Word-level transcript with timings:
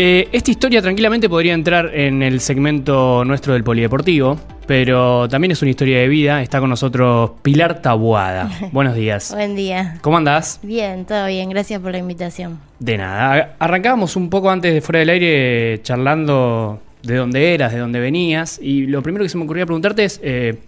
Eh, 0.00 0.28
esta 0.30 0.52
historia 0.52 0.80
tranquilamente 0.80 1.28
podría 1.28 1.54
entrar 1.54 1.92
en 1.92 2.22
el 2.22 2.38
segmento 2.38 3.24
nuestro 3.24 3.54
del 3.54 3.64
polideportivo, 3.64 4.38
pero 4.64 5.28
también 5.28 5.50
es 5.50 5.60
una 5.60 5.72
historia 5.72 5.98
de 5.98 6.06
vida. 6.06 6.40
Está 6.40 6.60
con 6.60 6.70
nosotros 6.70 7.32
Pilar 7.42 7.82
Tabuada. 7.82 8.48
Buenos 8.70 8.94
días. 8.94 9.32
Buen 9.34 9.56
día. 9.56 9.98
¿Cómo 10.00 10.18
andás? 10.18 10.60
Bien, 10.62 11.04
todo 11.04 11.26
bien. 11.26 11.50
Gracias 11.50 11.80
por 11.80 11.90
la 11.90 11.98
invitación. 11.98 12.60
De 12.78 12.96
nada. 12.96 13.56
Arrancábamos 13.58 14.14
un 14.14 14.30
poco 14.30 14.50
antes 14.50 14.72
de 14.72 14.80
fuera 14.82 15.00
del 15.00 15.10
aire 15.10 15.80
charlando 15.82 16.80
de 17.02 17.16
dónde 17.16 17.54
eras, 17.54 17.72
de 17.72 17.78
dónde 17.78 18.00
venías. 18.00 18.58
Y 18.62 18.86
lo 18.86 19.02
primero 19.02 19.24
que 19.24 19.28
se 19.28 19.38
me 19.38 19.44
ocurría 19.44 19.66
preguntarte 19.66 20.04
es 20.04 20.20
eh, 20.22 20.58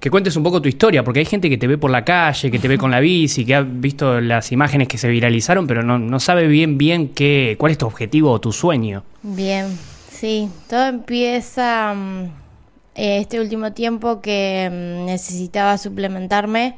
que 0.00 0.10
cuentes 0.10 0.36
un 0.36 0.42
poco 0.42 0.60
tu 0.60 0.68
historia, 0.68 1.04
porque 1.04 1.20
hay 1.20 1.26
gente 1.26 1.48
que 1.48 1.58
te 1.58 1.66
ve 1.66 1.78
por 1.78 1.90
la 1.90 2.04
calle, 2.04 2.50
que 2.50 2.58
te 2.58 2.68
ve 2.68 2.78
con 2.78 2.90
la 2.90 3.00
bici, 3.00 3.44
que 3.44 3.54
ha 3.54 3.62
visto 3.62 4.20
las 4.20 4.52
imágenes 4.52 4.88
que 4.88 4.98
se 4.98 5.08
viralizaron, 5.08 5.66
pero 5.66 5.82
no, 5.82 6.20
sabe 6.20 6.46
bien 6.46 6.78
bien 6.78 7.08
qué, 7.08 7.56
cuál 7.58 7.72
es 7.72 7.78
tu 7.78 7.86
objetivo 7.86 8.30
o 8.30 8.40
tu 8.40 8.52
sueño. 8.52 9.02
Bien, 9.22 9.66
sí, 10.10 10.48
todo 10.68 10.86
empieza 10.86 11.94
mm, 11.94 12.28
este 12.94 13.40
último 13.40 13.72
tiempo 13.72 14.20
que 14.20 14.68
mm, 14.70 15.06
necesitaba 15.06 15.78
suplementarme. 15.78 16.76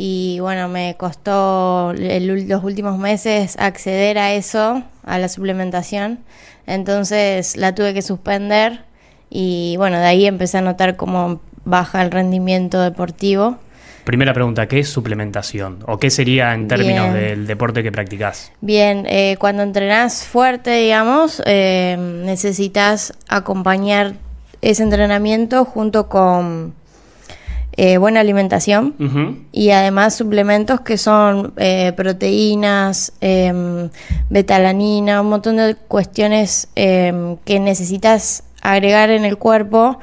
Y 0.00 0.38
bueno, 0.38 0.68
me 0.68 0.94
costó 0.96 1.92
los 1.92 2.62
últimos 2.62 3.00
meses 3.00 3.56
acceder 3.58 4.16
a 4.16 4.32
eso, 4.32 4.84
a 5.02 5.18
la 5.18 5.28
suplementación. 5.28 6.20
Entonces 6.68 7.56
la 7.56 7.74
tuve 7.74 7.94
que 7.94 8.02
suspender 8.02 8.84
y 9.28 9.74
bueno, 9.76 9.98
de 9.98 10.06
ahí 10.06 10.26
empecé 10.26 10.58
a 10.58 10.60
notar 10.60 10.94
cómo 10.94 11.40
baja 11.64 12.00
el 12.00 12.12
rendimiento 12.12 12.80
deportivo. 12.80 13.58
Primera 14.04 14.32
pregunta, 14.32 14.68
¿qué 14.68 14.78
es 14.78 14.88
suplementación? 14.88 15.80
¿O 15.88 15.98
qué 15.98 16.10
sería 16.10 16.54
en 16.54 16.68
términos 16.68 17.12
del 17.12 17.48
deporte 17.48 17.82
que 17.82 17.90
practicas? 17.90 18.52
Bien, 18.60 19.04
eh, 19.08 19.36
cuando 19.40 19.64
entrenás 19.64 20.24
fuerte, 20.24 20.76
digamos, 20.76 21.42
eh, 21.44 21.96
necesitas 22.24 23.14
acompañar 23.26 24.12
ese 24.60 24.84
entrenamiento 24.84 25.64
junto 25.64 26.08
con 26.08 26.77
eh, 27.80 27.96
buena 27.96 28.18
alimentación 28.18 28.96
y 29.52 29.70
además 29.70 30.16
suplementos 30.16 30.80
que 30.80 30.98
son 30.98 31.52
eh, 31.58 31.92
proteínas, 31.96 33.12
em, 33.20 33.88
betalanina, 34.28 35.20
un 35.20 35.28
montón 35.28 35.58
de 35.58 35.76
cuestiones 35.76 36.66
em, 36.74 37.36
que 37.44 37.60
necesitas 37.60 38.42
agregar 38.62 39.10
en 39.10 39.24
el 39.24 39.38
cuerpo 39.38 40.00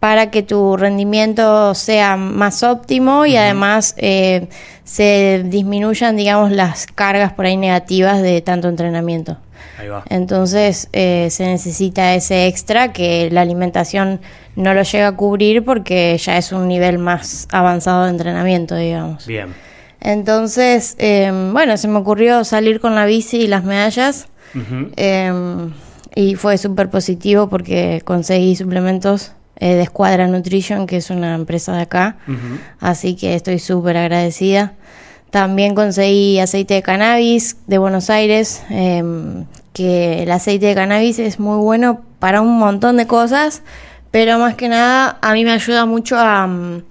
para 0.00 0.30
que 0.30 0.42
tu 0.42 0.76
rendimiento 0.76 1.74
sea 1.74 2.16
más 2.16 2.62
óptimo 2.62 3.26
y 3.26 3.36
además 3.36 3.94
eh, 3.96 4.48
se 4.84 5.42
disminuyan, 5.46 6.16
digamos, 6.16 6.52
las 6.52 6.86
cargas 6.86 7.32
por 7.32 7.46
ahí 7.46 7.56
negativas 7.56 8.22
de 8.22 8.40
tanto 8.40 8.68
entrenamiento. 8.68 9.38
Entonces 10.08 10.88
se 10.92 11.44
necesita 11.44 12.14
ese 12.14 12.46
extra 12.46 12.92
que 12.92 13.28
la 13.30 13.42
alimentación 13.42 14.20
no 14.54 14.72
lo 14.72 14.82
llega 14.82 15.08
a 15.08 15.12
cubrir 15.12 15.64
porque 15.64 16.18
ya 16.18 16.38
es 16.38 16.50
un 16.50 16.66
nivel 16.66 16.98
más 16.98 17.46
avanzado 17.52 18.04
de 18.04 18.10
entrenamiento, 18.10 18.74
digamos. 18.74 19.26
Bien. 19.26 19.54
Entonces, 20.00 20.96
em, 20.98 21.52
bueno, 21.52 21.76
se 21.76 21.88
me 21.88 21.98
ocurrió 21.98 22.44
salir 22.44 22.80
con 22.80 22.94
la 22.94 23.06
bici 23.06 23.38
y 23.38 23.46
las 23.46 23.64
medallas. 23.64 24.28
Em, 24.96 25.72
y 26.14 26.34
fue 26.36 26.56
súper 26.56 26.88
positivo 26.88 27.48
porque 27.48 28.00
conseguí 28.04 28.56
suplementos 28.56 29.32
eh, 29.58 29.74
de 29.74 29.82
Escuadra 29.82 30.26
Nutrition, 30.26 30.86
que 30.86 30.98
es 30.98 31.10
una 31.10 31.34
empresa 31.34 31.74
de 31.74 31.82
acá. 31.82 32.16
Así 32.80 33.16
que 33.16 33.34
estoy 33.34 33.58
súper 33.58 33.96
agradecida. 33.96 34.74
También 35.30 35.74
conseguí 35.74 36.38
aceite 36.38 36.74
de 36.74 36.82
cannabis 36.82 37.56
de 37.66 37.78
Buenos 37.78 38.10
Aires, 38.10 38.62
em, 38.70 39.44
que 39.72 40.22
el 40.22 40.30
aceite 40.30 40.66
de 40.66 40.74
cannabis 40.74 41.18
es 41.18 41.38
muy 41.38 41.58
bueno 41.58 42.00
para 42.18 42.40
un 42.40 42.58
montón 42.58 42.96
de 42.96 43.06
cosas, 43.06 43.62
pero 44.10 44.38
más 44.38 44.54
que 44.54 44.68
nada 44.68 45.18
a 45.20 45.32
mí 45.34 45.44
me 45.44 45.52
ayuda 45.52 45.84
mucho 45.84 46.16
a, 46.18 46.46
mm, 46.46 46.82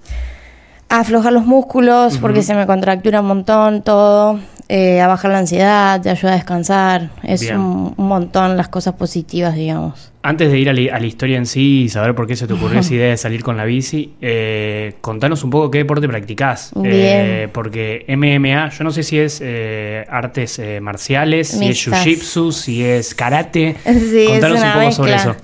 aflojar 0.88 1.32
los 1.32 1.46
músculos 1.46 2.18
porque 2.18 2.42
se 2.42 2.54
me 2.54 2.66
contractura 2.66 3.20
un 3.20 3.26
montón 3.26 3.82
todo, 3.82 4.38
eh, 4.68 5.00
a 5.00 5.06
bajar 5.06 5.30
la 5.30 5.38
ansiedad, 5.38 6.00
te 6.00 6.10
ayuda 6.10 6.32
a 6.32 6.36
descansar, 6.36 7.10
es 7.22 7.50
un, 7.50 7.94
montón 7.96 8.56
las 8.56 8.68
cosas 8.68 8.94
positivas, 8.94 9.54
digamos. 9.54 10.12
Antes 10.22 10.50
de 10.50 10.58
ir 10.58 10.68
a, 10.68 10.72
la 10.72 11.06
historia 11.06 11.36
en 11.36 11.46
sí 11.46 11.82
y 11.82 11.88
saber 11.88 12.16
por 12.16 12.26
qué 12.26 12.34
se 12.34 12.48
te 12.48 12.52
ocurrió 12.52 12.80
esa 12.80 12.94
idea 12.94 13.10
de 13.10 13.16
salir 13.16 13.44
con 13.44 13.56
la 13.56 13.64
bici, 13.64 14.14
eh, 14.20 14.94
contanos 15.00 15.44
un 15.44 15.50
poco 15.50 15.70
qué 15.70 15.78
deporte 15.78 16.08
practicás. 16.08 16.72
Eh, 16.82 17.48
porque 17.52 18.04
MMA, 18.08 18.70
yo 18.70 18.84
no 18.84 18.90
sé 18.90 19.04
si 19.04 19.18
es 19.18 19.40
eh, 19.42 20.04
artes 20.08 20.60
marciales, 20.80 21.48
si 21.48 21.68
es 21.68 21.86
jiu-jitsu, 21.86 22.50
si 22.50 22.84
es 22.84 23.14
karate. 23.14 23.76
contanos 23.84 24.62
un 24.62 24.72
poco 24.72 24.92
sobre 24.92 25.14
eso. 25.14 25.36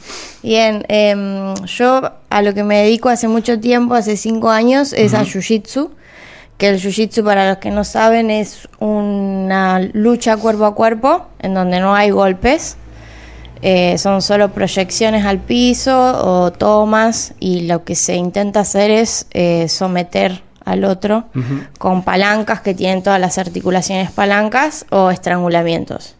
Bien, 0.43 0.85
em, 0.89 1.55
yo 1.67 2.13
a 2.31 2.43
lo 2.43 2.55
que 2.55 2.65
me 2.65 2.79
dedico 2.83 3.09
hace 3.09 3.29
mucho 3.29 3.61
tiempo, 3.61 3.95
hace 3.95 4.17
cinco 4.17 4.51
años, 4.51 4.93
es 4.93 5.15
a 5.15 5.25
jiu-jitsu. 5.25 5.91
Que 6.59 6.69
el 6.69 6.81
jiu-jitsu, 6.81 7.25
para 7.25 7.49
los 7.49 7.59
que 7.59 7.71
no 7.71 7.85
saben, 7.85 8.31
es 8.31 8.69
una 8.79 9.81
lucha 9.93 10.37
cuerpo 10.37 10.65
a 10.65 10.75
cuerpo, 10.75 11.27
en 11.41 11.55
donde 11.55 11.81
no 11.81 11.95
hay 11.95 12.11
golpes 12.11 12.77
eh, 13.63 13.97
son 13.97 14.23
solo 14.23 14.49
proyecciones 14.49 15.25
al 15.25 15.39
piso 15.39 15.97
o 15.97 16.51
tomas 16.51 17.33
y 17.39 17.61
lo 17.61 17.85
que 17.85 17.95
se 17.95 18.17
intenta 18.17 18.61
hacer 18.61 18.91
es 18.91 19.27
eh, 19.31 19.69
someter 19.69 20.43
al 20.65 20.85
otro 20.85 21.25
con 21.79 22.03
palancas 22.03 22.61
que 22.61 22.75
tienen 22.75 23.03
todas 23.03 23.21
las 23.21 23.39
articulaciones 23.39 24.11
palancas 24.11 24.85
o 24.91 25.11
estrangulamientos. 25.11 26.17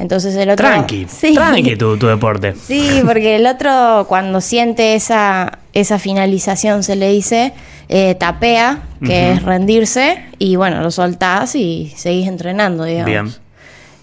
Entonces 0.00 0.34
el 0.34 0.48
otro... 0.48 0.66
Tranqui, 0.66 1.06
tranqui 1.34 1.76
tu, 1.76 1.96
deporte. 1.98 2.54
Sí, 2.66 3.02
porque 3.04 3.36
el 3.36 3.46
otro 3.46 4.06
cuando 4.08 4.40
siente 4.40 4.94
esa, 4.94 5.58
esa 5.74 5.98
finalización 5.98 6.82
se 6.82 6.96
le 6.96 7.10
dice, 7.10 7.52
eh, 7.88 8.14
tapea, 8.14 8.82
que 9.04 9.32
es 9.32 9.42
rendirse, 9.42 10.24
y 10.38 10.56
bueno, 10.56 10.80
lo 10.80 10.90
soltás 10.90 11.54
y 11.54 11.92
seguís 11.96 12.28
entrenando, 12.28 12.84
digamos. 12.84 13.06
Bien. 13.06 13.30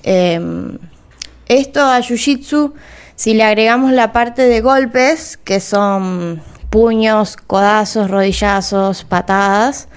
Em, 0.04 0.78
esto 1.48 1.82
a 1.82 2.00
Jiu-Jitsu, 2.00 2.74
si 3.16 3.34
le 3.34 3.44
agregamos 3.44 3.92
la 3.92 4.14
parte 4.14 4.44
de 4.44 4.62
golpes, 4.62 5.38
que 5.44 5.60
son 5.60 6.42
puños, 6.70 7.38
codazos, 7.38 8.12
rodillazos, 8.12 9.04
patadas, 9.04 9.88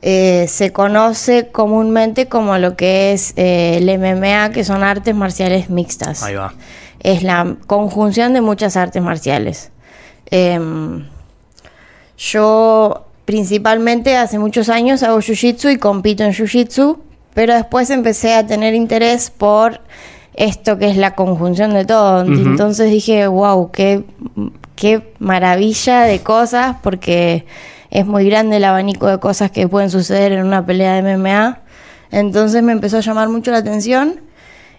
eh, 0.00 0.46
se 0.48 0.72
conoce 0.72 1.48
comúnmente 1.48 2.28
como 2.28 2.56
lo 2.58 2.76
que 2.76 3.12
es 3.12 3.32
eh, 3.36 3.78
el 3.78 3.98
MMA, 3.98 4.50
que 4.50 4.62
son 4.64 4.84
artes 4.84 5.14
marciales 5.14 5.70
mixtas. 5.70 6.22
Ahí 6.22 6.34
va. 6.34 6.54
Es 7.00 7.22
la 7.22 7.56
conjunción 7.66 8.32
de 8.32 8.40
muchas 8.40 8.76
artes 8.76 9.02
marciales. 9.02 9.70
Em, 10.30 11.06
yo 12.16 13.06
principalmente 13.24 14.16
hace 14.16 14.38
muchos 14.38 14.68
años 14.68 15.02
hago 15.02 15.18
jiu-jitsu 15.18 15.72
y 15.72 15.78
compito 15.78 16.24
en 16.24 16.32
jiu-jitsu, 16.32 16.98
pero 17.34 17.54
después 17.54 17.90
empecé 17.90 18.34
a 18.34 18.46
tener 18.46 18.74
interés 18.74 19.30
por 19.30 19.80
esto 20.34 20.78
que 20.78 20.88
es 20.88 20.96
la 20.96 21.14
conjunción 21.14 21.74
de 21.74 21.84
todo. 21.84 22.20
Entonces 22.22 22.90
dije, 22.90 23.26
wow, 23.26 23.70
qué, 23.72 24.04
qué 24.76 25.12
maravilla 25.18 26.02
de 26.02 26.20
cosas, 26.20 26.76
porque 26.82 27.44
es 27.90 28.06
muy 28.06 28.28
grande 28.28 28.56
el 28.56 28.64
abanico 28.64 29.06
de 29.06 29.18
cosas 29.18 29.50
que 29.50 29.68
pueden 29.68 29.90
suceder 29.90 30.32
en 30.32 30.44
una 30.44 30.64
pelea 30.64 30.94
de 30.94 31.16
MMA. 31.16 31.58
Entonces 32.10 32.62
me 32.62 32.72
empezó 32.72 32.98
a 32.98 33.00
llamar 33.00 33.28
mucho 33.28 33.50
la 33.50 33.58
atención 33.58 34.20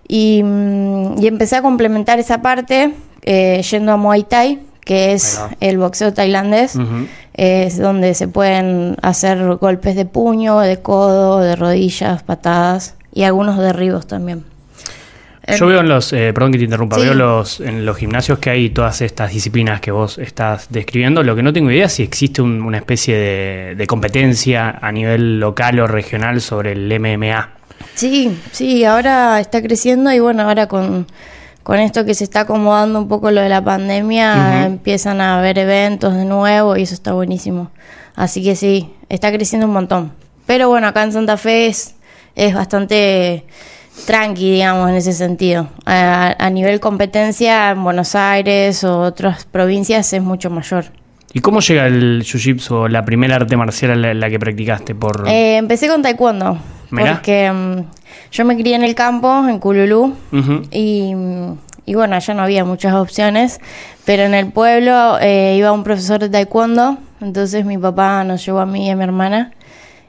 y, 0.07 0.41
mm, 0.43 1.23
empecé 1.23 1.57
a 1.57 1.61
complementar 1.61 2.19
esa 2.19 2.41
parte 2.41 2.93
eh, 3.23 3.61
yendo 3.69 3.91
a 3.91 3.97
Muay 3.97 4.23
Thai, 4.23 4.59
que 4.81 5.13
es 5.13 5.39
el 5.59 5.77
boxeo 5.77 6.13
tailandés, 6.13 6.75
es 7.33 7.77
donde 7.77 8.15
se 8.15 8.27
pueden 8.27 8.97
hacer 9.01 9.55
golpes 9.57 9.95
de 9.95 10.05
puño, 10.05 10.59
de 10.59 10.81
codo, 10.81 11.39
de 11.39 11.55
rodillas, 11.55 12.23
patadas 12.23 12.95
y 13.13 13.23
algunos 13.23 13.57
derribos 13.59 14.07
también. 14.07 14.45
Yo 15.57 15.67
veo 15.67 15.79
en 15.79 15.89
los, 15.89 16.13
eh, 16.13 16.31
perdón 16.33 16.51
que 16.51 16.57
te 16.57 16.63
interrumpa, 16.65 16.97
veo 16.97 17.13
los, 17.13 17.59
en 17.59 17.85
los 17.85 17.97
gimnasios 17.97 18.39
que 18.39 18.49
hay 18.49 18.69
todas 18.69 19.01
estas 19.01 19.31
disciplinas 19.31 19.81
que 19.81 19.91
vos 19.91 20.17
estás 20.17 20.67
describiendo. 20.69 21.23
Lo 21.23 21.35
que 21.35 21.43
no 21.43 21.53
tengo 21.53 21.71
idea 21.71 21.85
es 21.85 21.93
si 21.93 22.03
existe 22.03 22.41
una 22.41 22.77
especie 22.77 23.15
de, 23.75 23.87
competencia 23.87 24.77
a 24.81 24.91
nivel 24.91 25.39
local 25.39 25.79
o 25.79 25.87
regional 25.87 26.41
sobre 26.41 26.73
el 26.73 26.99
MMA. 26.99 27.49
Sí, 27.95 28.39
sí, 28.51 28.83
ahora 28.85 29.39
está 29.39 29.61
creciendo 29.61 30.11
y 30.11 30.19
bueno, 30.19 30.43
ahora 30.43 30.67
con, 30.67 31.07
esto 31.73 32.05
que 32.05 32.13
se 32.13 32.23
está 32.23 32.41
acomodando 32.41 32.99
un 32.99 33.07
poco 33.07 33.31
lo 33.31 33.41
de 33.41 33.49
la 33.49 33.63
pandemia, 33.63 34.65
empiezan 34.65 35.21
a 35.21 35.39
haber 35.39 35.59
eventos 35.59 36.15
de 36.15 36.25
nuevo 36.25 36.75
y 36.77 36.83
eso 36.83 36.93
está 36.93 37.13
buenísimo. 37.13 37.71
Así 38.15 38.43
que 38.43 38.55
sí, 38.55 38.91
está 39.07 39.31
creciendo 39.31 39.67
un 39.67 39.73
montón. 39.73 40.11
Pero 40.45 40.67
bueno, 40.67 40.87
acá 40.87 41.03
en 41.03 41.13
Santa 41.13 41.37
Fe 41.37 41.67
es, 41.67 41.95
es 42.35 42.53
bastante 42.53 43.45
tranqui, 44.05 44.51
digamos, 44.51 44.89
en 44.89 44.95
ese 44.95 45.13
sentido. 45.13 45.67
A, 45.85 46.49
nivel 46.51 46.79
competencia, 46.79 47.71
en 47.71 47.83
Buenos 47.83 48.15
Aires 48.15 48.83
o 48.83 49.01
otras 49.01 49.45
provincias 49.45 50.11
es 50.13 50.21
mucho 50.21 50.49
mayor. 50.49 50.85
¿Y 51.33 51.41
cómo 51.41 51.59
llega 51.59 51.85
el 51.87 52.23
jiu-jitsu, 52.23 52.89
la 52.89 53.05
primera 53.05 53.35
arte 53.35 53.55
marcial 53.55 54.03
en 54.03 54.19
la, 54.19 54.29
que 54.29 54.39
practicaste? 54.39 54.95
por 54.95 55.27
eh, 55.27 55.57
Empecé 55.57 55.87
con 55.87 56.01
taekwondo, 56.01 56.57
porque 56.89 57.51
mm, 57.51 57.79
yo 58.31 58.45
me 58.45 58.57
crié 58.57 58.75
en 58.75 58.83
el 58.83 58.95
campo, 58.95 59.47
en 59.47 59.59
Cululú, 59.59 60.15
y, 60.71 61.13
y 61.85 61.95
bueno, 61.95 62.15
allá 62.15 62.33
no 62.33 62.41
había 62.41 62.65
muchas 62.65 62.93
opciones, 62.95 63.59
pero 64.05 64.23
en 64.23 64.33
el 64.33 64.51
pueblo 64.51 65.19
eh, 65.21 65.55
iba 65.57 65.71
un 65.71 65.83
profesor 65.83 66.19
de 66.19 66.29
taekwondo, 66.29 66.97
entonces 67.21 67.63
mi 67.65 67.77
papá 67.77 68.23
nos 68.23 68.43
llevó 68.43 68.59
a 68.59 68.65
mí 68.65 68.87
y 68.87 68.89
a 68.89 68.95
mi 68.95 69.03
hermana 69.03 69.51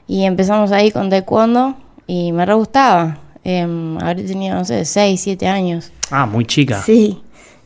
y 0.07 0.25
empezamos 0.25 0.71
ahí 0.71 0.91
con 0.91 1.09
taekwondo 1.09 1.75
y 2.05 2.31
me 2.33 2.45
re 2.45 2.53
gustaba. 2.53 3.17
Eh, 3.43 3.97
habré 3.99 4.23
tenido, 4.23 4.55
no 4.55 4.65
sé, 4.65 4.85
6, 4.85 5.19
7 5.19 5.47
años. 5.47 5.91
Ah, 6.11 6.25
muy 6.25 6.45
chica. 6.45 6.81
Sí. 6.81 7.21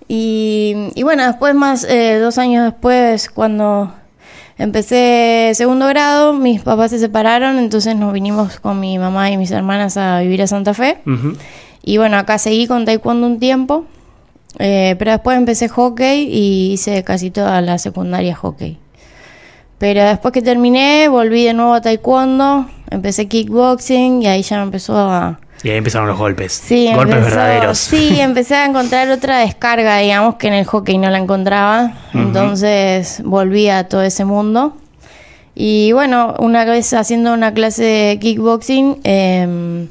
Y, 0.07 0.91
y 0.93 1.03
bueno, 1.03 1.25
después 1.25 1.55
más, 1.55 1.83
eh, 1.83 2.19
dos 2.19 2.37
años 2.37 2.63
después, 2.63 3.29
cuando 3.29 3.91
empecé 4.57 5.51
segundo 5.55 5.87
grado, 5.87 6.33
mis 6.33 6.61
papás 6.61 6.91
se 6.91 6.99
separaron, 6.99 7.57
entonces 7.57 7.95
nos 7.95 8.13
vinimos 8.13 8.59
con 8.59 8.79
mi 8.79 8.97
mamá 8.97 9.31
y 9.31 9.37
mis 9.37 9.51
hermanas 9.51 9.97
a 9.97 10.19
vivir 10.19 10.41
a 10.41 10.47
Santa 10.47 10.73
Fe. 10.73 10.99
Y 11.83 11.97
bueno, 11.97 12.17
acá 12.17 12.37
seguí 12.37 12.67
con 12.67 12.85
taekwondo 12.85 13.27
un 13.27 13.39
tiempo, 13.39 13.85
eh, 14.59 14.95
pero 14.97 15.11
después 15.11 15.37
empecé 15.37 15.67
hockey 15.69 16.27
y 16.31 16.73
hice 16.73 17.03
casi 17.03 17.31
toda 17.31 17.61
la 17.61 17.77
secundaria 17.77 18.35
hockey. 18.35 18.77
Pero 19.77 20.03
después 20.03 20.31
que 20.31 20.41
terminé, 20.41 21.09
volví 21.09 21.43
de 21.43 21.53
nuevo 21.53 21.73
a 21.73 21.81
taekwondo, 21.81 22.67
empecé 22.89 23.27
kickboxing 23.27 24.21
y 24.23 24.27
ahí 24.27 24.41
ya 24.41 24.57
me 24.57 24.63
empezó 24.63 24.97
a... 24.97 25.39
Y 25.65 25.71
ahí 25.71 25.77
empezaron 25.77 26.07
los 26.07 26.19
golpes. 26.19 26.53
Sí, 26.53 26.91
golpes 26.93 27.15
empezó- 27.17 27.35
verdaderos. 27.37 27.77
Sí, 27.79 28.19
empecé 28.21 28.53
a 28.53 28.65
encontrar 28.65 29.09
otra 29.09 29.39
descarga, 29.39 29.97
digamos, 29.97 30.35
que 30.35 30.47
en 30.47 30.53
el 30.53 30.65
hockey 30.65 30.99
no 30.99 31.09
la 31.09 31.17
encontraba. 31.17 31.93
Entonces 32.13 33.23
volví 33.25 33.67
a 33.69 33.89
todo 33.89 34.03
ese 34.03 34.25
mundo. 34.25 34.77
Y 35.55 35.91
bueno, 35.93 36.35
una 36.37 36.65
vez 36.65 36.93
haciendo 36.93 37.33
una 37.33 37.51
clase 37.55 37.83
de 37.83 38.19
kickboxing, 38.19 38.99
em, 39.05 39.87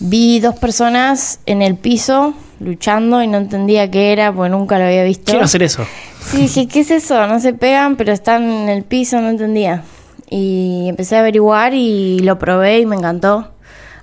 vi 0.00 0.40
dos 0.40 0.56
personas 0.58 1.40
en 1.46 1.62
el 1.62 1.76
piso 1.76 2.34
luchando 2.60 3.22
y 3.22 3.26
no 3.26 3.38
entendía 3.38 3.90
qué 3.90 4.12
era, 4.12 4.30
porque 4.30 4.50
nunca 4.50 4.78
lo 4.78 4.84
había 4.84 5.04
visto. 5.04 5.32
Quiero 5.32 5.46
hacer 5.46 5.62
eso. 5.62 5.86
Sí, 6.20 6.36
dije, 6.42 6.68
¿qué 6.68 6.80
es 6.80 6.90
eso? 6.90 7.26
No 7.28 7.40
se 7.40 7.54
pegan, 7.54 7.96
pero 7.96 8.12
están 8.12 8.42
en 8.50 8.68
el 8.68 8.82
piso, 8.82 9.18
no 9.22 9.30
entendía. 9.30 9.84
Y 10.28 10.84
empecé 10.88 11.16
a 11.16 11.20
averiguar 11.20 11.72
y 11.72 12.18
lo 12.18 12.38
probé 12.38 12.80
y 12.80 12.84
me 12.86 12.96
encantó. 12.96 13.48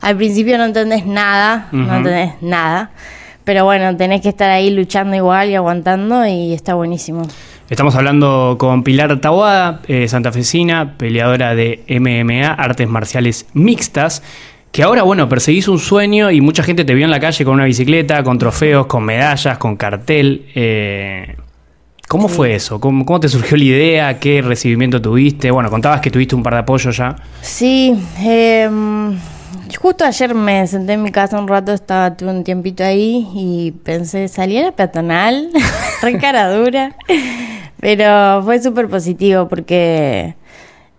Al 0.02 0.18
principio 0.18 0.58
no 0.58 0.66
entendés 0.66 1.06
nada, 1.06 1.68
no 1.72 1.96
entendés 1.98 2.32
nada. 2.42 2.92
Pero 3.44 3.66
bueno, 3.66 3.96
tenés 3.98 4.22
que 4.22 4.30
estar 4.30 4.50
ahí 4.50 4.70
luchando 4.70 5.16
igual 5.16 5.50
y 5.50 5.56
aguantando 5.56 6.26
y 6.28 6.54
está 6.54 6.74
buenísimo. 6.76 7.24
Estamos 7.70 7.96
hablando 7.96 8.56
con 8.60 8.84
Pilar 8.84 9.20
Tawada, 9.22 9.82
eh, 9.88 10.08
santafesina, 10.08 10.98
peleadora 10.98 11.56
de 11.56 11.84
MMA, 11.88 12.48
artes 12.54 12.88
marciales 12.90 13.48
mixtas, 13.54 14.22
que 14.72 14.84
ahora, 14.84 15.04
bueno, 15.04 15.28
perseguís 15.30 15.68
un 15.68 15.80
sueño 15.80 16.32
y 16.32 16.42
mucha 16.42 16.64
gente 16.64 16.84
te 16.86 16.94
vio 16.94 17.06
en 17.06 17.12
la 17.12 17.20
calle 17.20 17.44
con 17.46 17.56
una 17.56 17.66
bicicleta, 17.66 18.24
con 18.24 18.38
trofeos, 18.38 18.86
con 18.88 19.04
medallas, 19.04 19.58
con 19.58 19.76
cartel. 19.76 20.46
eh, 20.56 21.36
¿Cómo 22.08 22.28
fue 22.28 22.56
eso? 22.56 22.80
¿Cómo, 22.82 23.06
cómo 23.06 23.22
te 23.22 23.30
surgió 23.30 23.56
la 23.56 23.64
idea? 23.64 24.20
¿Qué 24.20 24.42
recibimiento 24.42 25.02
tuviste? 25.02 25.50
Bueno, 25.50 25.70
contabas 25.70 26.02
que 26.02 26.12
tuviste 26.12 26.36
un 26.36 26.44
par 26.44 26.54
de 26.54 26.60
apoyos 26.60 26.98
ya. 26.98 27.16
Sí, 27.42 27.98
em, 28.22 29.18
justo 29.80 30.06
ayer 30.06 30.34
me 30.36 30.66
senté 30.68 30.94
en 30.94 31.04
mi 31.04 31.12
casa 31.12 31.40
un 31.40 31.48
rato, 31.48 31.74
estaba 31.74 32.16
tuve 32.16 32.30
un 32.30 32.44
tiempito 32.44 32.84
ahí 32.84 33.28
y 33.34 33.72
pensé, 33.72 34.28
salí 34.28 34.58
a 34.58 34.64
la 34.64 34.72
peatonal, 34.72 35.50
re 36.02 36.18
cara 36.18 36.52
dura, 36.52 36.96
pero 37.80 38.42
fue 38.44 38.62
súper 38.62 38.88
positivo 38.88 39.48
porque 39.48 40.36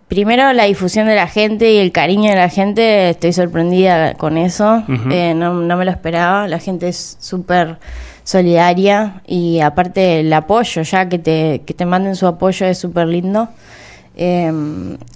primero 0.08 0.52
la 0.52 0.64
difusión 0.64 1.06
de 1.06 1.14
la 1.14 1.26
gente 1.26 1.72
y 1.72 1.78
el 1.78 1.90
cariño 1.90 2.31
de 2.31 2.37
la 2.37 2.49
gente, 2.49 3.10
estoy 3.10 3.32
sorprendida 3.32 4.14
con 4.14 4.37
eso. 4.37 4.84
Eh, 5.10 5.32
no, 5.34 5.54
no 5.54 5.76
me 5.76 5.84
lo 5.87 5.90
esperaba, 5.90 6.46
la 6.49 6.58
gente 6.58 6.88
es 6.88 7.16
súper 7.19 7.78
solidaria 8.25 9.22
y 9.26 9.60
aparte 9.60 10.20
el 10.20 10.32
apoyo, 10.32 10.82
ya 10.82 11.08
que 11.08 11.19
te, 11.19 11.62
que 11.64 11.75
te 11.75 11.87
manden 11.87 12.14
su 12.16 12.26
apoyo 12.26 12.66
es 12.66 12.78
súper 12.78 13.08
lindo. 13.08 13.49
Eh, 14.14 14.53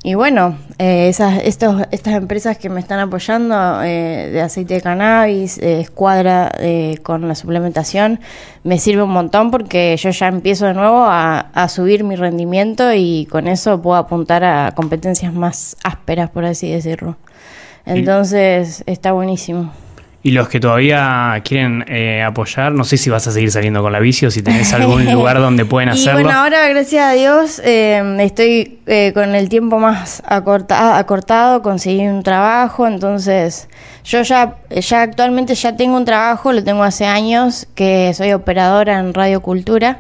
y 0.02 0.14
bueno, 0.14 0.56
eh, 0.78 1.08
esas, 1.08 1.42
estos, 1.42 1.82
estas 1.90 2.14
empresas 2.14 2.56
que 2.56 2.70
me 2.70 2.80
están 2.80 2.98
apoyando 2.98 3.82
eh, 3.82 4.30
de 4.32 4.40
aceite 4.40 4.74
de 4.74 4.80
cannabis, 4.80 5.58
eh, 5.58 5.80
escuadra 5.80 6.50
eh, 6.58 6.98
con 7.02 7.28
la 7.28 7.34
suplementación, 7.34 8.20
me 8.64 8.78
sirve 8.78 9.02
un 9.02 9.10
montón 9.10 9.50
porque 9.50 9.96
yo 9.98 10.10
ya 10.10 10.28
empiezo 10.28 10.66
de 10.66 10.74
nuevo 10.74 11.04
a, 11.04 11.40
a 11.52 11.68
subir 11.68 12.04
mi 12.04 12.16
rendimiento 12.16 12.94
y 12.94 13.26
con 13.30 13.48
eso 13.48 13.82
puedo 13.82 13.96
apuntar 13.96 14.44
a 14.44 14.72
competencias 14.74 15.34
más 15.34 15.76
ásperas, 15.84 16.30
por 16.30 16.44
así 16.44 16.70
decirlo. 16.70 17.16
Entonces 17.84 18.82
está 18.86 19.12
buenísimo. 19.12 19.72
Y 20.26 20.32
los 20.32 20.48
que 20.48 20.58
todavía 20.58 21.40
quieren 21.44 21.84
eh, 21.86 22.20
apoyar, 22.24 22.72
no 22.72 22.82
sé 22.82 22.96
si 22.96 23.10
vas 23.10 23.26
a 23.28 23.30
seguir 23.30 23.52
saliendo 23.52 23.80
con 23.80 23.92
la 23.92 24.00
bici 24.00 24.26
o 24.26 24.30
si 24.32 24.42
tenés 24.42 24.72
algún 24.72 25.04
lugar 25.12 25.38
donde 25.38 25.64
pueden 25.64 25.88
Y 25.90 25.92
hacerlo. 25.92 26.22
bueno, 26.22 26.36
ahora 26.36 26.66
gracias 26.68 27.04
a 27.04 27.12
Dios 27.12 27.60
eh, 27.64 28.16
estoy 28.18 28.80
eh, 28.86 29.12
con 29.14 29.36
el 29.36 29.48
tiempo 29.48 29.78
más 29.78 30.24
acorta- 30.26 30.98
acortado, 30.98 31.62
conseguí 31.62 32.08
un 32.08 32.24
trabajo, 32.24 32.88
entonces 32.88 33.68
yo 34.04 34.22
ya, 34.22 34.56
ya 34.70 35.02
actualmente 35.02 35.54
ya 35.54 35.76
tengo 35.76 35.96
un 35.96 36.04
trabajo, 36.04 36.52
lo 36.52 36.64
tengo 36.64 36.82
hace 36.82 37.06
años, 37.06 37.68
que 37.76 38.12
soy 38.14 38.32
operadora 38.32 38.98
en 38.98 39.14
Radio 39.14 39.40
Cultura. 39.42 39.98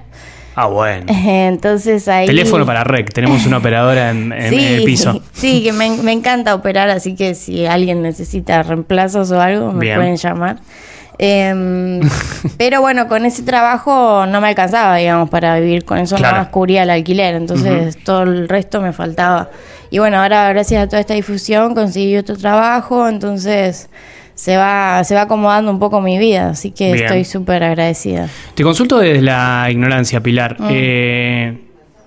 Ah, 0.58 0.66
bueno. 0.68 1.04
Entonces 1.26 2.08
ahí... 2.08 2.26
Teléfono 2.26 2.64
para 2.66 2.82
REC, 2.82 3.12
tenemos 3.12 3.44
una 3.46 3.58
operadora 3.58 4.10
en, 4.10 4.32
en 4.32 4.54
el 4.54 4.82
piso. 4.84 5.22
Sí, 5.32 5.62
que 5.62 5.72
me, 5.72 5.90
me 5.98 6.12
encanta 6.12 6.54
operar, 6.54 6.88
así 6.88 7.14
que 7.14 7.34
si 7.34 7.66
alguien 7.66 8.00
necesita 8.02 8.62
reemplazos 8.62 9.30
o 9.30 9.40
algo, 9.40 9.72
me 9.72 9.80
Bien. 9.80 9.96
pueden 9.96 10.16
llamar. 10.16 10.56
Em, 11.18 12.00
pero 12.58 12.80
bueno, 12.80 13.06
con 13.08 13.24
ese 13.26 13.42
trabajo 13.42 14.26
no 14.26 14.40
me 14.40 14.48
alcanzaba, 14.48 14.96
digamos, 14.96 15.28
para 15.30 15.58
vivir 15.60 15.84
con 15.84 15.98
eso, 15.98 16.16
Claro. 16.16 16.32
nada 16.32 16.44
más 16.44 16.52
cubría 16.52 16.82
el 16.84 16.90
alquiler, 16.90 17.34
entonces 17.34 17.96
todo 18.02 18.22
el 18.22 18.48
resto 18.48 18.80
me 18.80 18.92
faltaba. 18.92 19.50
Y 19.90 19.98
bueno, 19.98 20.20
ahora 20.20 20.48
gracias 20.50 20.82
a 20.82 20.86
toda 20.88 21.00
esta 21.00 21.14
difusión 21.14 21.74
conseguí 21.74 22.16
otro 22.16 22.36
trabajo, 22.36 23.08
entonces 23.08 23.88
se 24.36 24.56
va, 24.56 25.02
se 25.02 25.14
va 25.16 25.22
acomodando 25.22 25.70
un 25.72 25.78
poco 25.80 26.00
mi 26.00 26.18
vida, 26.18 26.50
así 26.50 26.70
que 26.70 26.92
Bien. 26.92 27.06
estoy 27.06 27.24
súper 27.24 27.64
agradecida. 27.64 28.28
Te 28.54 28.62
consulto 28.62 28.98
desde 28.98 29.22
la 29.22 29.66
ignorancia, 29.70 30.20
Pilar. 30.20 30.56
Mm. 30.60 30.68
Eh, 30.70 31.58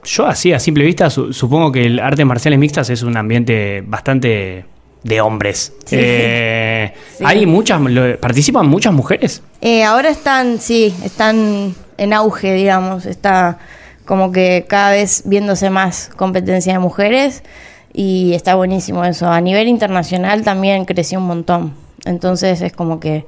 yo 0.06 0.26
así, 0.28 0.54
a 0.54 0.60
simple 0.60 0.86
vista, 0.86 1.10
su- 1.10 1.34
supongo 1.34 1.72
que 1.72 1.86
el 1.86 2.00
artes 2.00 2.26
marciales 2.26 2.58
mixtas 2.60 2.90
es 2.90 3.04
un 3.04 3.18
ambiente 3.18 3.84
bastante 3.86 4.64
de 5.04 5.22
hombres. 5.22 5.74
Sí. 5.86 5.96
Eh, 6.00 6.94
Sí. 7.18 7.24
¿Hay 7.28 7.46
muchas, 7.46 7.82
lo- 7.82 8.18
participan 8.20 8.68
muchas 8.68 8.94
mujeres? 8.94 9.42
Eh, 9.62 9.84
ahora 9.84 10.10
están, 10.10 10.60
sí, 10.60 10.94
están 11.04 11.74
en 11.98 12.14
auge, 12.14 12.54
digamos. 12.54 13.06
Está 13.06 13.58
como 14.06 14.32
que 14.32 14.66
cada 14.70 14.92
vez 14.92 15.24
viéndose 15.26 15.70
más 15.70 16.10
competencia 16.16 16.74
de 16.74 16.80
mujeres 16.80 17.44
y 17.92 18.34
está 18.36 18.56
buenísimo 18.56 19.04
eso. 19.04 19.30
A 19.30 19.42
nivel 19.42 19.68
internacional 19.68 20.44
también 20.44 20.86
creció 20.86 21.20
un 21.20 21.26
montón. 21.28 21.74
Entonces 22.06 22.62
es 22.62 22.74
como 22.74 23.00
que 23.00 23.26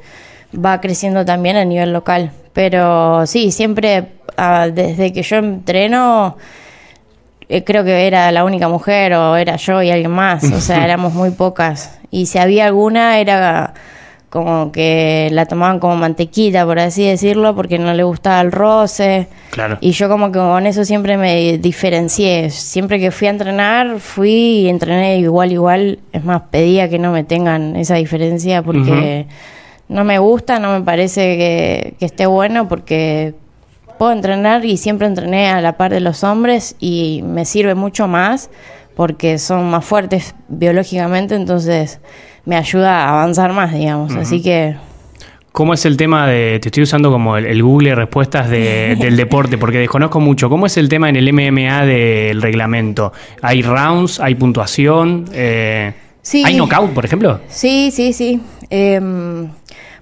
va 0.54 0.82
creciendo 0.82 1.26
también 1.26 1.56
a 1.56 1.66
nivel 1.66 1.94
local. 1.94 2.32
Pero 2.54 3.26
sí, 3.26 3.52
siempre 3.52 4.10
ah, 4.38 4.68
desde 4.72 5.14
que 5.14 5.24
yo 5.24 5.38
entreno 5.38 6.38
eh, 7.54 7.66
creo 7.66 7.84
que 7.84 8.08
era 8.08 8.32
la 8.32 8.46
única 8.46 8.70
mujer 8.70 9.14
o 9.14 9.36
era 9.36 9.58
yo 9.58 9.82
y 9.82 9.92
alguien 9.92 10.12
más, 10.12 10.44
o 10.46 10.62
sea, 10.62 10.84
éramos 10.86 11.14
muy 11.14 11.32
pocas. 11.32 12.00
Y 12.10 12.28
si 12.28 12.38
había 12.38 12.66
alguna 12.66 13.20
era 13.20 13.74
como 14.32 14.72
que 14.72 15.28
la 15.34 15.46
tomaban 15.46 15.80
como 15.80 15.98
mantequita, 15.98 16.66
por 16.66 16.80
así 16.80 17.04
decirlo, 17.04 17.54
porque 17.54 17.78
no 17.78 17.94
le 17.94 18.04
gustaba 18.04 18.40
el 18.40 18.54
roce. 18.54 19.28
Claro. 19.50 19.78
Y 19.82 19.92
yo 19.92 20.08
como 20.08 20.32
que 20.32 20.40
con 20.40 20.66
eso 20.66 20.86
siempre 20.86 21.18
me 21.18 21.58
diferencié. 21.58 22.50
Siempre 22.50 22.98
que 22.98 23.12
fui 23.12 23.28
a 23.28 23.32
entrenar, 23.32 24.00
fui 24.00 24.32
y 24.32 24.70
entrené 24.70 25.20
igual, 25.20 25.52
igual. 25.52 26.00
Es 26.14 26.24
más, 26.24 26.44
pedía 26.50 26.90
que 26.90 26.98
no 26.98 27.12
me 27.12 27.26
tengan 27.26 27.76
esa 27.76 27.96
diferencia 27.96 28.64
porque 28.64 29.28
no 29.90 30.06
me 30.06 30.18
gusta, 30.18 30.60
no 30.60 30.80
me 30.80 30.86
parece 30.86 31.36
que, 31.36 31.96
que 32.00 32.06
esté 32.06 32.26
bueno 32.26 32.70
porque 32.70 33.34
puedo 34.00 34.14
entrenar 34.14 34.64
y 34.64 34.78
siempre 34.78 35.08
entrené 35.08 35.50
a 35.50 35.60
la 35.60 35.76
par 35.76 35.92
de 35.92 36.00
los 36.00 36.24
hombres 36.24 36.78
y 36.80 37.22
me 37.26 37.44
sirve 37.44 37.76
mucho 37.76 38.08
más 38.08 38.50
porque 38.96 39.38
son 39.40 39.70
más 39.70 39.84
fuertes 39.84 40.36
biológicamente, 40.48 41.36
entonces 41.36 42.00
me 42.46 42.56
ayuda 42.56 43.06
a 43.06 43.10
avanzar 43.10 43.54
más, 43.54 43.74
digamos. 43.74 44.14
Así 44.16 44.42
que 44.42 44.76
¿Cómo 45.52 45.74
es 45.74 45.86
el 45.86 45.98
tema 45.98 46.28
de, 46.28 46.60
te 46.62 46.70
estoy 46.70 46.84
usando 46.84 47.12
como 47.12 47.36
el, 47.36 47.46
el 47.46 47.62
Google 47.62 47.94
respuestas 47.94 48.50
de- 48.50 48.96
del 49.00 49.18
deporte, 49.18 49.58
porque 49.58 49.80
desconozco 49.80 50.22
mucho, 50.22 50.50
¿cómo 50.50 50.66
es 50.66 50.78
el 50.78 50.88
tema 50.88 51.10
en 51.10 51.18
el 51.18 51.34
MMA 51.34 51.86
del 51.86 52.42
reglamento? 52.42 53.12
¿Hay 53.42 53.62
rounds? 53.62 54.20
¿Hay 54.22 54.36
puntuación? 54.36 55.26
Eh, 55.34 55.94
Sí. 56.24 56.44
¿Hay 56.46 56.56
knockout, 56.56 56.92
por 56.94 57.04
ejemplo? 57.04 57.40
Sí, 57.50 57.90
sí, 57.92 58.14
sí. 58.14 58.40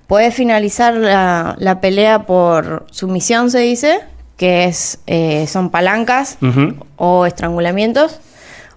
Puedes 0.07 0.33
finalizar 0.33 0.93
la, 0.95 1.55
la 1.59 1.79
pelea 1.81 2.23
por 2.25 2.85
sumisión, 2.91 3.51
se 3.51 3.59
dice, 3.59 3.99
que 4.35 4.65
es 4.65 4.99
eh, 5.05 5.45
son 5.47 5.69
palancas 5.69 6.37
o 6.97 7.25
estrangulamientos, 7.25 8.19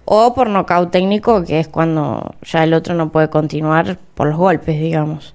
o 0.05 0.33
por 0.33 0.49
nocaut 0.49 0.91
técnico, 0.91 1.43
que 1.43 1.59
es 1.59 1.67
cuando 1.67 2.35
ya 2.43 2.63
el 2.63 2.73
otro 2.73 2.93
no 2.95 3.09
puede 3.09 3.29
continuar 3.29 3.97
por 4.15 4.27
los 4.27 4.37
golpes, 4.37 4.79
digamos. 4.79 5.33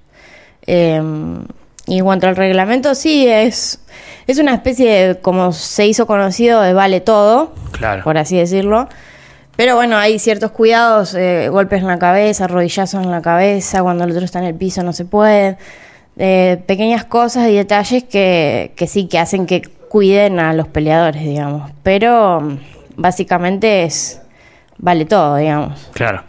Em, 0.67 1.45
y 1.87 1.99
en 1.99 2.05
cuanto 2.05 2.27
al 2.29 2.37
reglamento, 2.37 2.95
sí, 2.95 3.27
es, 3.27 3.81
es 4.27 4.39
una 4.39 4.55
especie 4.55 4.91
de, 4.91 5.21
como 5.21 5.53
se 5.53 5.87
hizo 5.87 6.07
conocido, 6.07 6.61
de 6.61 6.75
vale 6.75 7.01
todo, 7.01 7.53
Claro. 7.73 8.05
por 8.05 8.19
así 8.19 8.37
decirlo. 8.37 8.89
Pero 9.57 9.75
bueno, 9.75 9.97
hay 9.97 10.19
ciertos 10.19 10.51
cuidados, 10.53 11.15
eh, 11.15 11.49
golpes 11.49 11.81
en 11.81 11.89
la 11.89 11.99
cabeza, 11.99 12.47
rodillazos 12.47 13.03
en 13.03 13.11
la 13.11 13.23
cabeza, 13.23 13.83
cuando 13.83 14.05
el 14.05 14.11
otro 14.13 14.25
está 14.25 14.39
en 14.39 14.45
el 14.45 14.55
piso 14.55 14.83
no 14.83 14.93
se 14.93 15.05
puede. 15.05 15.57
Eh, 16.19 16.63
pequeñas 16.67 17.05
cosas 17.05 17.49
y 17.49 17.57
detalles 17.57 18.05
que, 18.05 18.73
que 18.77 18.87
sí, 18.87 19.09
que 19.09 19.19
hacen 19.19 19.47
que 19.47 19.63
cuiden 19.63 20.39
a 20.39 20.53
los 20.53 20.69
peleadores, 20.69 21.23
digamos. 21.23 21.71
Pero 21.83 22.41
mm, 22.41 22.59
básicamente 22.97 23.85
es, 23.85 24.21
vale 24.79 25.05
todo, 25.05 25.37
digamos. 25.37 25.89
Claro. 25.93 26.23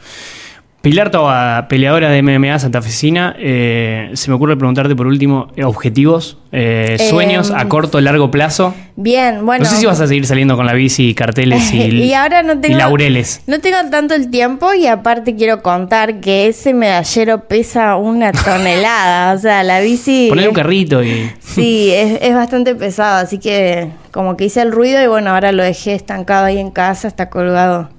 Pilar 0.82 1.12
Toba, 1.12 1.68
peleadora 1.68 2.10
de 2.10 2.22
MMA 2.22 2.58
santafesina, 2.58 3.36
eh, 3.38 4.12
se 4.14 4.30
me 4.30 4.36
ocurre 4.38 4.56
preguntarte 4.56 4.96
por 4.96 5.08
último, 5.08 5.50
eh, 5.58 5.66
objetivos, 5.66 6.38
eh, 6.54 6.96
Eh, 6.98 7.10
sueños 7.10 7.52
a 7.52 7.68
corto, 7.68 8.00
largo 8.00 8.32
plazo. 8.32 8.74
Bien, 8.96 9.46
bueno. 9.46 9.66
no 9.66 9.70
sé 9.70 9.76
si 9.76 9.86
vas 9.86 10.00
a 10.00 10.08
seguir 10.08 10.26
saliendo 10.26 10.56
con 10.56 10.66
la 10.66 10.72
bici, 10.72 11.14
carteles 11.14 11.70
y, 11.74 11.82
y 11.82 12.14
ahora 12.14 12.44
no 12.44 12.62
tengo, 12.62 12.78
y 12.78 12.80
laureles. 12.80 13.42
No 13.46 13.60
tengo 13.60 13.78
tanto 13.92 14.16
el 14.16 14.32
tiempo 14.32 14.74
y 14.74 14.88
aparte 14.88 15.36
quiero 15.36 15.62
contar 15.62 16.22
que 16.22 16.48
ese 16.48 16.74
medallero 16.74 17.42
pesa 17.50 17.98
una 17.98 18.32
tonelada. 18.46 19.34
o 19.34 19.38
sea, 19.38 19.64
la 19.64 19.82
bici. 19.82 20.28
Poner 20.30 20.48
un 20.48 20.56
carrito 20.56 21.04
y... 21.04 21.30
Sí, 21.42 21.92
es, 21.92 22.20
es 22.22 22.34
bastante 22.34 22.74
pesado, 22.74 23.18
así 23.18 23.38
que 23.38 23.90
como 24.14 24.38
que 24.38 24.46
hice 24.46 24.62
el 24.62 24.72
ruido 24.72 25.04
y 25.04 25.08
bueno, 25.08 25.32
ahora 25.32 25.52
lo 25.52 25.62
dejé 25.62 25.94
estancado 25.94 26.46
ahí 26.46 26.58
en 26.58 26.72
casa, 26.72 27.10
está 27.10 27.30
colgado. 27.30 27.90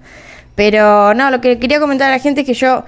Pero 0.54 1.14
no, 1.14 1.30
lo 1.30 1.40
que 1.40 1.58
quería 1.58 1.80
comentar 1.80 2.08
a 2.08 2.10
la 2.10 2.18
gente 2.18 2.42
es 2.42 2.46
que 2.46 2.54
yo 2.54 2.84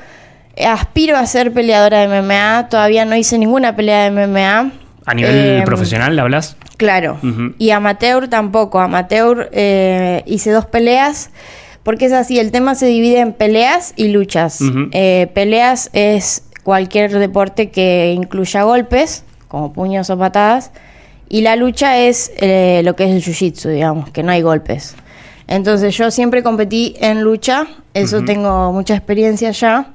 aspiro 0.66 1.16
a 1.16 1.24
ser 1.26 1.52
peleadora 1.52 2.06
de 2.06 2.20
MMA, 2.22 2.68
todavía 2.68 3.04
no 3.04 3.16
hice 3.16 3.38
ninguna 3.38 3.74
pelea 3.74 4.04
de 4.04 4.10
MMA. 4.10 4.72
A 5.06 5.14
nivel 5.14 5.60
Eh, 5.60 5.62
profesional, 5.64 6.18
¿hablas? 6.18 6.56
Claro. 6.76 7.18
Y 7.58 7.70
amateur 7.70 8.28
tampoco. 8.28 8.80
Amateur 8.80 9.48
eh, 9.52 10.22
hice 10.26 10.50
dos 10.50 10.66
peleas. 10.66 11.30
Porque 11.82 12.06
es 12.06 12.12
así, 12.12 12.38
el 12.38 12.52
tema 12.52 12.76
se 12.76 12.86
divide 12.86 13.18
en 13.18 13.32
peleas 13.32 13.92
y 13.96 14.08
luchas. 14.08 14.60
Eh, 14.92 15.28
peleas 15.34 15.90
es 15.92 16.44
cualquier 16.62 17.10
deporte 17.18 17.70
que 17.70 18.12
incluya 18.16 18.62
golpes, 18.62 19.24
como 19.48 19.72
puños 19.72 20.08
o 20.10 20.16
patadas. 20.16 20.70
Y 21.28 21.40
la 21.40 21.56
lucha 21.56 21.98
es 21.98 22.30
eh, 22.36 22.82
lo 22.84 22.94
que 22.94 23.04
es 23.04 23.10
el 23.10 23.22
jiu-jitsu, 23.22 23.70
digamos, 23.70 24.10
que 24.10 24.22
no 24.22 24.30
hay 24.30 24.42
golpes. 24.42 24.94
Entonces 25.46 25.96
yo 25.96 26.10
siempre 26.10 26.42
competí 26.42 26.94
en 27.00 27.22
lucha, 27.22 27.66
eso 27.94 28.22
tengo 28.22 28.72
mucha 28.72 28.94
experiencia 28.94 29.50
ya. 29.50 29.92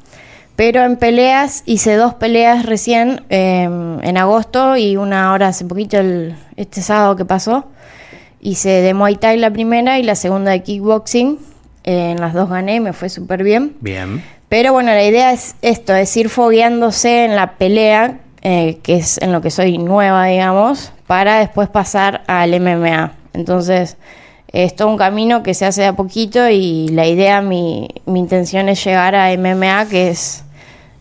Pero 0.55 0.83
en 0.83 0.97
peleas 0.97 1.61
hice 1.67 1.95
dos 1.95 2.15
peleas 2.15 2.65
recién 2.65 3.21
eh, 3.29 3.63
en 3.63 4.17
agosto 4.17 4.75
y 4.75 4.97
una 4.97 5.29
ahora 5.29 5.49
hace 5.49 5.65
poquito, 5.65 5.97
el, 5.97 6.35
este 6.55 6.81
sábado 6.81 7.15
que 7.15 7.25
pasó. 7.25 7.65
Hice 8.41 8.69
de 8.69 8.93
Muay 8.95 9.17
Thai 9.17 9.37
la 9.37 9.51
primera 9.51 9.99
y 9.99 10.03
la 10.03 10.15
segunda 10.15 10.51
de 10.51 10.63
kickboxing. 10.63 11.37
Eh, 11.83 12.11
en 12.11 12.19
las 12.19 12.33
dos 12.33 12.49
gané, 12.49 12.79
me 12.79 12.91
fue 12.93 13.09
súper 13.09 13.43
bien. 13.43 13.75
Bien. 13.81 14.23
Pero 14.49 14.73
bueno, 14.73 14.91
la 14.91 15.03
idea 15.03 15.31
es 15.31 15.55
esto, 15.61 15.93
es 15.93 16.15
ir 16.17 16.29
fogueándose 16.29 17.25
en 17.25 17.35
la 17.35 17.53
pelea, 17.53 18.19
eh, 18.41 18.79
que 18.81 18.95
es 18.95 19.19
en 19.19 19.33
lo 19.33 19.41
que 19.41 19.51
soy 19.51 19.77
nueva, 19.77 20.25
digamos, 20.25 20.91
para 21.05 21.39
después 21.39 21.69
pasar 21.69 22.23
al 22.27 22.59
MMA. 22.59 23.13
Entonces, 23.33 23.97
es 24.51 24.75
todo 24.75 24.87
un 24.89 24.97
camino 24.97 25.43
que 25.43 25.53
se 25.53 25.65
hace 25.65 25.81
de 25.81 25.87
a 25.87 25.93
poquito 25.93 26.49
y 26.49 26.87
la 26.89 27.05
idea, 27.07 27.41
mi, 27.41 27.87
mi 28.05 28.19
intención 28.19 28.69
es 28.69 28.83
llegar 28.83 29.13
a 29.15 29.35
MMA, 29.37 29.87
que 29.89 30.09
es 30.09 30.43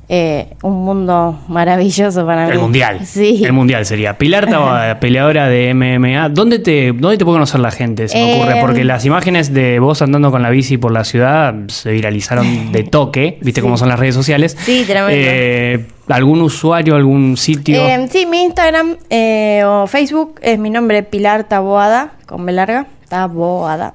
eh, 0.08 0.48
un 0.62 0.84
mundo 0.84 1.38
maravilloso 1.48 2.24
para 2.26 2.46
mí. 2.46 2.52
El 2.52 2.58
mundial. 2.60 3.04
Sí. 3.06 3.42
El 3.44 3.52
mundial 3.52 3.84
sería. 3.86 4.18
Pilar 4.18 4.46
Taba, 4.48 4.98
peleadora 5.00 5.48
de 5.48 5.74
MMA. 5.74 6.28
¿Dónde 6.28 6.58
te, 6.60 6.92
¿Dónde 6.92 7.16
te 7.18 7.24
puede 7.24 7.36
conocer 7.36 7.60
la 7.60 7.70
gente? 7.72 8.06
Se 8.08 8.16
me 8.16 8.34
ocurre. 8.36 8.58
Eh, 8.58 8.60
Porque 8.60 8.84
las 8.84 9.04
imágenes 9.04 9.52
de 9.52 9.78
vos 9.80 10.02
andando 10.02 10.30
con 10.30 10.42
la 10.42 10.50
bici 10.50 10.76
por 10.78 10.92
la 10.92 11.02
ciudad 11.04 11.54
se 11.68 11.90
viralizaron 11.92 12.70
de 12.72 12.82
toque. 12.84 13.38
¿Viste 13.42 13.60
Sí. 13.60 13.64
cómo 13.64 13.76
son 13.76 13.88
las 13.88 13.98
redes 13.98 14.14
sociales? 14.14 14.56
Sí, 14.60 14.84
tremendo. 14.86 15.10
Eh, 15.12 15.86
¿Algún 16.08 16.40
usuario, 16.42 16.94
algún 16.94 17.36
sitio? 17.36 17.84
Eh, 17.84 18.06
sí, 18.10 18.26
mi 18.26 18.44
Instagram 18.44 18.96
eh, 19.10 19.62
o 19.66 19.88
Facebook 19.88 20.38
es 20.40 20.56
mi 20.56 20.70
nombre 20.70 21.02
Pilar 21.02 21.44
Taboada, 21.48 22.12
con 22.26 22.46
B 22.46 22.52
larga, 22.52 22.86
Taboada. 23.08 23.94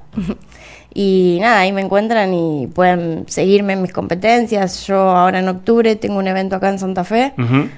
y 0.93 1.37
nada, 1.41 1.59
ahí 1.61 1.71
me 1.71 1.81
encuentran 1.81 2.33
y 2.33 2.67
pueden 2.67 3.25
seguirme 3.27 3.73
en 3.73 3.81
mis 3.81 3.93
competencias. 3.93 4.85
Yo 4.87 4.97
ahora 4.97 5.39
en 5.39 5.47
octubre 5.47 5.95
tengo 5.95 6.17
un 6.17 6.27
evento 6.27 6.55
acá 6.57 6.69
en 6.69 6.79
Santa 6.79 7.03
Fe, 7.03 7.33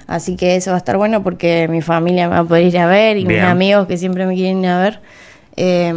así 0.08 0.36
que 0.36 0.56
eso 0.56 0.72
va 0.72 0.76
a 0.76 0.80
estar 0.80 0.98
bueno 0.98 1.22
porque 1.24 1.68
mi 1.68 1.82
familia 1.82 2.28
me 2.28 2.36
va 2.36 2.40
a 2.42 2.44
poder 2.44 2.66
ir 2.66 2.78
a 2.80 2.88
ver 2.88 3.18
y 3.18 3.26
Bien. 3.26 3.42
mis 3.42 3.50
amigos 3.50 3.88
que 3.88 3.98
siempre 3.98 4.26
me 4.26 4.34
quieren 4.36 4.60
ir 4.64 4.68
a 4.68 4.80
ver. 4.82 5.00
eh, 5.56 5.94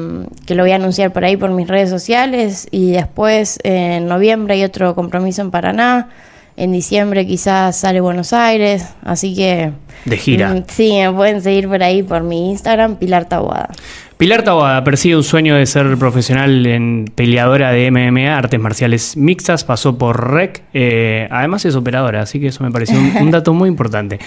que 0.47 0.55
lo 0.55 0.65
voy 0.65 0.73
a 0.73 0.77
anunciar 0.77 1.13
por 1.15 1.25
ahí 1.25 1.39
por 1.39 1.51
mis 1.51 1.67
redes 1.67 1.89
sociales 1.89 2.69
y 2.71 2.93
después 2.93 3.59
eh, 3.65 3.97
en 3.97 4.07
noviembre 4.07 4.53
hay 4.53 4.65
otro 4.65 4.95
compromiso 4.95 5.41
en 5.41 5.51
Paraná 5.51 6.11
en 6.57 6.73
diciembre 6.73 7.27
quizás 7.27 7.77
sale 7.77 8.01
Buenos 8.01 8.33
Aires 8.33 8.87
así 9.05 9.35
que 9.35 9.73
De 10.05 10.17
gira. 10.17 10.55
Mm, 10.55 10.65
Sí, 10.69 10.93
me 10.93 11.13
pueden 11.13 11.43
seguir 11.43 11.69
por 11.69 11.83
ahí 11.83 12.03
por 12.03 12.23
mi 12.23 12.51
Instagram, 12.51 12.97
Pilar 12.97 13.27
Tabuada. 13.27 13.71
Pilar 14.17 14.43
Tawada 14.43 14.83
persigue 14.83 15.15
un 15.15 15.23
sueño 15.23 15.57
de 15.57 15.67
ser 15.67 15.95
profesional 15.99 16.65
en 16.65 17.05
peleadora 17.15 17.71
de 17.71 17.91
MMA, 17.91 18.35
artes 18.35 18.59
marciales 18.59 19.15
mixtas, 19.15 19.63
pasó 19.65 19.99
por 19.99 20.33
REC, 20.33 20.63
eh, 20.73 21.29
además 21.31 21.67
es 21.67 21.77
operadora, 21.77 22.23
así 22.23 22.41
que 22.41 22.47
eso 22.47 22.65
me 22.65 22.71
pareció 22.71 22.99
un, 22.99 23.15
un 23.21 23.31
dato 23.31 23.53
muy 23.53 23.69
importante. 23.69 24.19